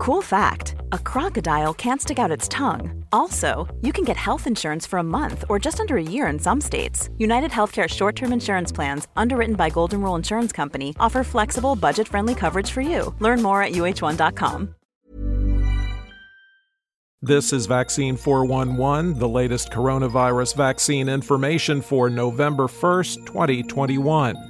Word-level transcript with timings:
Cool 0.00 0.22
fact 0.22 0.76
a 0.92 0.98
crocodile 0.98 1.74
can't 1.74 2.00
stick 2.00 2.18
out 2.18 2.30
its 2.30 2.48
tongue. 2.48 3.04
Also, 3.12 3.68
you 3.82 3.92
can 3.92 4.02
get 4.02 4.16
health 4.16 4.46
insurance 4.46 4.86
for 4.86 4.98
a 4.98 5.02
month 5.02 5.44
or 5.50 5.58
just 5.58 5.78
under 5.78 5.98
a 5.98 6.02
year 6.02 6.26
in 6.28 6.38
some 6.38 6.58
states. 6.58 7.10
United 7.18 7.50
Healthcare 7.50 7.86
short 7.86 8.16
term 8.16 8.32
insurance 8.32 8.72
plans, 8.72 9.08
underwritten 9.14 9.56
by 9.56 9.68
Golden 9.68 10.00
Rule 10.00 10.14
Insurance 10.14 10.52
Company, 10.52 10.96
offer 10.98 11.22
flexible, 11.22 11.76
budget 11.76 12.08
friendly 12.08 12.34
coverage 12.34 12.70
for 12.70 12.80
you. 12.80 13.14
Learn 13.18 13.42
more 13.42 13.62
at 13.62 13.72
uh1.com. 13.72 14.74
This 17.20 17.52
is 17.52 17.66
Vaccine 17.66 18.16
411, 18.16 19.18
the 19.18 19.28
latest 19.28 19.70
coronavirus 19.70 20.56
vaccine 20.56 21.10
information 21.10 21.82
for 21.82 22.08
November 22.08 22.68
1st, 22.68 23.26
2021. 23.26 24.49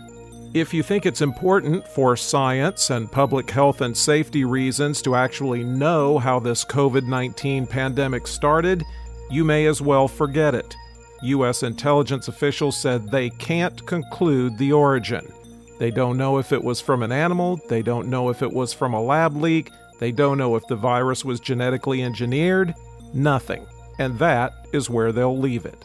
If 0.53 0.75
you 0.75 0.83
think 0.83 1.07
it's 1.07 1.21
important 1.21 1.87
for 1.87 2.17
science 2.17 2.91
and 2.91 3.11
public 3.11 3.49
health 3.49 3.83
and 3.83 3.97
safety 3.97 4.45
reasons 4.45 5.01
to 5.03 5.15
actually 5.15 5.63
know 5.63 6.19
how 6.19 6.41
this 6.41 6.65
COVID 6.65 7.07
19 7.07 7.69
pandemic 7.69 8.27
started, 8.27 8.83
you 9.31 9.45
may 9.45 9.67
as 9.67 9.81
well 9.81 10.09
forget 10.09 10.57
it. 10.57 10.75
U.S. 11.23 11.63
intelligence 11.63 12.27
officials 12.27 12.77
said 12.77 13.09
they 13.13 13.31
can't 13.31 13.87
conclude 13.87 14.59
the 14.59 14.73
origin. 14.73 15.33
They 15.79 15.93
don't 15.93 16.19
know 16.19 16.39
if 16.39 16.51
it 16.51 16.65
was 16.65 16.81
from 16.81 17.05
an 17.05 17.13
animal, 17.13 17.61
they 17.69 17.83
don't 17.83 18.09
know 18.09 18.29
if 18.29 18.43
it 18.43 18.53
was 18.53 18.73
from 18.73 18.93
a 18.93 19.01
lab 19.01 19.37
leak, 19.37 19.71
they 20.01 20.11
don't 20.11 20.37
know 20.37 20.57
if 20.57 20.67
the 20.67 20.75
virus 20.75 21.25
was 21.25 21.39
genetically 21.39 22.03
engineered, 22.03 22.75
nothing. 23.15 23.65
And 24.01 24.19
that 24.19 24.67
is 24.73 24.91
where 24.91 25.13
they'll 25.13 25.39
leave 25.39 25.65
it. 25.65 25.85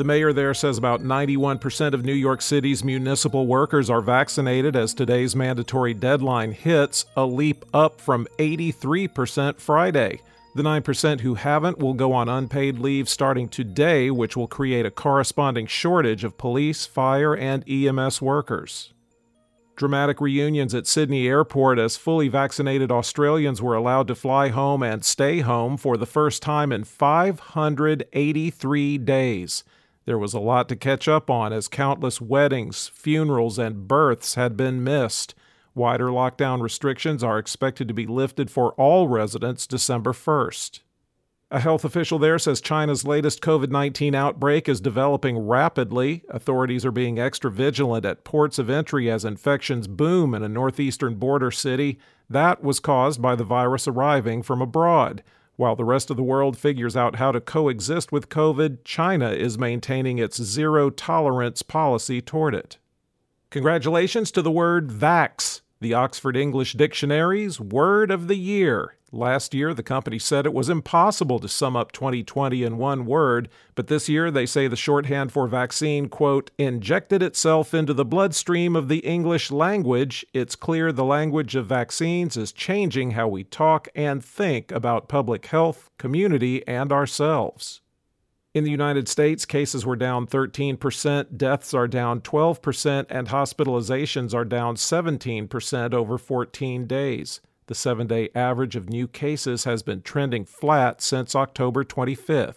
The 0.00 0.04
mayor 0.04 0.32
there 0.32 0.54
says 0.54 0.78
about 0.78 1.02
91% 1.02 1.92
of 1.92 2.06
New 2.06 2.14
York 2.14 2.40
City's 2.40 2.82
municipal 2.82 3.46
workers 3.46 3.90
are 3.90 4.00
vaccinated 4.00 4.74
as 4.74 4.94
today's 4.94 5.36
mandatory 5.36 5.92
deadline 5.92 6.52
hits, 6.52 7.04
a 7.18 7.26
leap 7.26 7.66
up 7.74 8.00
from 8.00 8.26
83% 8.38 9.60
Friday. 9.60 10.22
The 10.54 10.62
9% 10.62 11.20
who 11.20 11.34
haven't 11.34 11.78
will 11.78 11.92
go 11.92 12.14
on 12.14 12.30
unpaid 12.30 12.78
leave 12.78 13.10
starting 13.10 13.46
today, 13.46 14.10
which 14.10 14.38
will 14.38 14.46
create 14.46 14.86
a 14.86 14.90
corresponding 14.90 15.66
shortage 15.66 16.24
of 16.24 16.38
police, 16.38 16.86
fire, 16.86 17.36
and 17.36 17.62
EMS 17.68 18.22
workers. 18.22 18.94
Dramatic 19.76 20.22
reunions 20.22 20.74
at 20.74 20.86
Sydney 20.86 21.28
Airport 21.28 21.78
as 21.78 21.98
fully 21.98 22.28
vaccinated 22.28 22.90
Australians 22.90 23.60
were 23.60 23.76
allowed 23.76 24.08
to 24.08 24.14
fly 24.14 24.48
home 24.48 24.82
and 24.82 25.04
stay 25.04 25.40
home 25.40 25.76
for 25.76 25.98
the 25.98 26.06
first 26.06 26.40
time 26.40 26.72
in 26.72 26.84
583 26.84 28.96
days. 28.96 29.62
There 30.06 30.18
was 30.18 30.34
a 30.34 30.40
lot 30.40 30.68
to 30.68 30.76
catch 30.76 31.08
up 31.08 31.30
on 31.30 31.52
as 31.52 31.68
countless 31.68 32.20
weddings, 32.20 32.88
funerals, 32.88 33.58
and 33.58 33.86
births 33.86 34.34
had 34.34 34.56
been 34.56 34.82
missed. 34.82 35.34
Wider 35.74 36.08
lockdown 36.08 36.60
restrictions 36.60 37.22
are 37.22 37.38
expected 37.38 37.86
to 37.88 37.94
be 37.94 38.06
lifted 38.06 38.50
for 38.50 38.72
all 38.72 39.08
residents 39.08 39.66
December 39.66 40.12
1st. 40.12 40.80
A 41.52 41.58
health 41.58 41.84
official 41.84 42.20
there 42.20 42.38
says 42.38 42.60
China's 42.60 43.04
latest 43.04 43.40
COVID 43.42 43.70
19 43.70 44.14
outbreak 44.14 44.68
is 44.68 44.80
developing 44.80 45.36
rapidly. 45.36 46.22
Authorities 46.28 46.84
are 46.84 46.92
being 46.92 47.18
extra 47.18 47.50
vigilant 47.50 48.04
at 48.04 48.22
ports 48.22 48.58
of 48.60 48.70
entry 48.70 49.10
as 49.10 49.24
infections 49.24 49.88
boom 49.88 50.32
in 50.32 50.44
a 50.44 50.48
northeastern 50.48 51.16
border 51.16 51.50
city. 51.50 51.98
That 52.28 52.62
was 52.62 52.78
caused 52.78 53.20
by 53.20 53.34
the 53.34 53.42
virus 53.42 53.88
arriving 53.88 54.44
from 54.44 54.62
abroad. 54.62 55.24
While 55.60 55.76
the 55.76 55.84
rest 55.84 56.08
of 56.08 56.16
the 56.16 56.22
world 56.22 56.56
figures 56.56 56.96
out 56.96 57.16
how 57.16 57.32
to 57.32 57.38
coexist 57.38 58.10
with 58.10 58.30
COVID, 58.30 58.78
China 58.82 59.30
is 59.30 59.58
maintaining 59.58 60.16
its 60.16 60.42
zero 60.42 60.88
tolerance 60.88 61.60
policy 61.60 62.22
toward 62.22 62.54
it. 62.54 62.78
Congratulations 63.50 64.30
to 64.30 64.40
the 64.40 64.50
word 64.50 64.88
vax, 64.88 65.60
the 65.78 65.92
Oxford 65.92 66.34
English 66.34 66.72
Dictionary's 66.72 67.60
word 67.60 68.10
of 68.10 68.26
the 68.26 68.38
year. 68.38 68.96
Last 69.12 69.54
year, 69.54 69.74
the 69.74 69.82
company 69.82 70.20
said 70.20 70.46
it 70.46 70.54
was 70.54 70.68
impossible 70.68 71.40
to 71.40 71.48
sum 71.48 71.74
up 71.74 71.90
2020 71.90 72.62
in 72.62 72.78
one 72.78 73.06
word, 73.06 73.48
but 73.74 73.88
this 73.88 74.08
year 74.08 74.30
they 74.30 74.46
say 74.46 74.68
the 74.68 74.76
shorthand 74.76 75.32
for 75.32 75.48
vaccine, 75.48 76.08
quote, 76.08 76.52
injected 76.58 77.20
itself 77.20 77.74
into 77.74 77.92
the 77.92 78.04
bloodstream 78.04 78.76
of 78.76 78.86
the 78.86 79.00
English 79.00 79.50
language. 79.50 80.24
It's 80.32 80.54
clear 80.54 80.92
the 80.92 81.04
language 81.04 81.56
of 81.56 81.66
vaccines 81.66 82.36
is 82.36 82.52
changing 82.52 83.12
how 83.12 83.26
we 83.26 83.42
talk 83.42 83.88
and 83.96 84.24
think 84.24 84.70
about 84.70 85.08
public 85.08 85.46
health, 85.46 85.90
community, 85.98 86.66
and 86.68 86.92
ourselves. 86.92 87.80
In 88.54 88.62
the 88.62 88.70
United 88.70 89.08
States, 89.08 89.44
cases 89.44 89.84
were 89.84 89.96
down 89.96 90.28
13%, 90.28 91.36
deaths 91.36 91.74
are 91.74 91.88
down 91.88 92.20
12%, 92.20 93.06
and 93.08 93.28
hospitalizations 93.28 94.34
are 94.34 94.44
down 94.44 94.76
17% 94.76 95.94
over 95.94 96.16
14 96.16 96.86
days. 96.86 97.40
The 97.70 97.74
seven 97.76 98.08
day 98.08 98.28
average 98.34 98.74
of 98.74 98.90
new 98.90 99.06
cases 99.06 99.62
has 99.62 99.84
been 99.84 100.02
trending 100.02 100.44
flat 100.44 101.00
since 101.00 101.36
October 101.36 101.84
25th. 101.84 102.56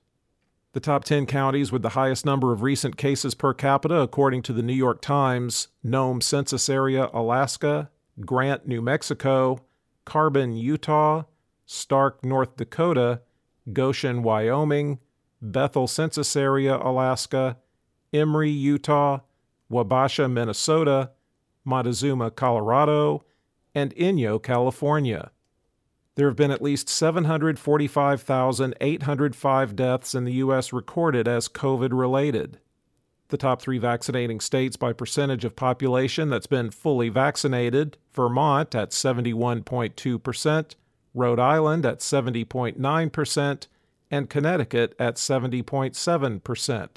The 0.74 0.80
top 0.80 1.04
10 1.04 1.28
counties 1.28 1.72
with 1.72 1.84
the 1.84 1.90
highest 1.90 2.26
number 2.26 2.52
of 2.52 2.64
recent 2.64 2.98
cases 2.98 3.36
per 3.36 3.54
capita, 3.54 4.02
according 4.02 4.42
to 4.44 4.54
the 4.54 4.64
New 4.64 4.74
York 4.74 5.04
Times 5.04 5.68
Nome 5.84 6.20
Census 6.20 6.68
Area, 6.68 7.12
Alaska, 7.14 7.92
Grant, 8.20 8.68
New 8.68 8.82
Mexico, 8.82 9.60
Carbon, 10.04 10.56
Utah, 10.56 11.26
Stark, 11.68 12.26
North 12.26 12.58
Dakota, 12.58 13.22
Goshen, 13.72 14.24
Wyoming, 14.24 14.98
Bethel 15.40 15.88
Census 15.88 16.36
Area, 16.36 16.78
Alaska, 16.78 17.58
Emery, 18.12 18.50
Utah, 18.50 19.20
Wabasha, 19.72 20.32
Minnesota, 20.32 21.12
Montezuma, 21.64 22.32
Colorado, 22.32 23.24
and 23.76 23.94
Inyo, 23.96 24.42
California. 24.42 25.30
There 26.16 26.28
have 26.28 26.36
been 26.36 26.52
at 26.52 26.62
least 26.62 26.90
745,805 26.90 29.76
deaths 29.76 30.14
in 30.14 30.26
the 30.26 30.34
U.S. 30.34 30.72
recorded 30.72 31.28
as 31.28 31.50
COVID 31.50 31.90
related. 31.92 32.60
The 33.30 33.38
top 33.38 33.64
three 33.64 33.80
vaccinating 33.80 34.40
states 34.40 34.78
by 34.78 34.94
percentage 34.94 35.44
of 35.44 35.56
population 35.56 36.30
that's 36.30 36.46
been 36.46 36.70
fully 36.70 37.10
vaccinated 37.10 37.98
Vermont 38.14 38.76
at 38.76 38.92
71.2%, 38.92 40.76
Rhode 41.16 41.40
Island 41.40 41.84
at 41.84 41.98
70.9%, 42.00 43.68
and 44.12 44.30
Connecticut 44.30 44.96
at 45.00 45.16
70.7%. 45.16 46.90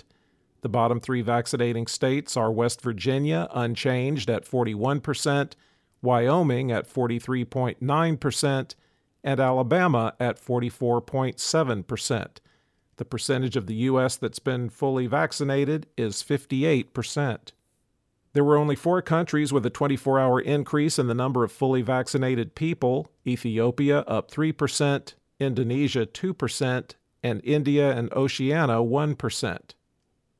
The 0.60 0.68
bottom 0.68 1.00
three 1.00 1.22
vaccinating 1.22 1.86
states 1.86 2.36
are 2.36 2.52
West 2.52 2.82
Virginia, 2.82 3.48
unchanged 3.52 4.28
at 4.28 4.44
41%, 4.44 5.52
Wyoming 6.02 6.70
at 6.70 6.92
43.9%, 6.92 8.74
and 9.26 9.40
Alabama 9.40 10.14
at 10.20 10.40
44.7%. 10.40 12.26
The 12.96 13.04
percentage 13.04 13.56
of 13.56 13.66
the 13.66 13.74
U.S. 13.74 14.16
that's 14.16 14.38
been 14.38 14.70
fully 14.70 15.06
vaccinated 15.08 15.86
is 15.98 16.22
58%. 16.22 17.50
There 18.32 18.44
were 18.44 18.56
only 18.56 18.76
four 18.76 19.02
countries 19.02 19.52
with 19.52 19.66
a 19.66 19.70
24 19.70 20.20
hour 20.20 20.40
increase 20.40 20.98
in 20.98 21.08
the 21.08 21.14
number 21.14 21.42
of 21.42 21.50
fully 21.50 21.82
vaccinated 21.82 22.54
people 22.54 23.10
Ethiopia 23.26 24.00
up 24.00 24.30
3%, 24.30 25.14
Indonesia 25.40 26.06
2%, 26.06 26.90
and 27.22 27.40
India 27.42 27.96
and 27.96 28.12
Oceania 28.12 28.76
1%. 28.76 29.58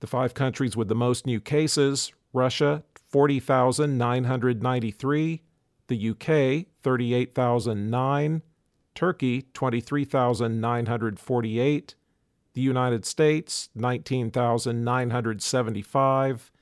The 0.00 0.06
five 0.06 0.32
countries 0.34 0.76
with 0.76 0.88
the 0.88 0.94
most 0.94 1.26
new 1.26 1.40
cases 1.40 2.12
Russia, 2.32 2.82
40,993, 3.10 5.42
the 5.88 6.10
UK, 6.10 6.66
38,009, 6.82 8.42
Turkey, 8.94 9.42
23,948, 9.52 11.94
the 12.54 12.60
United 12.60 13.04
States 13.04 13.68
19,975, 13.74 16.52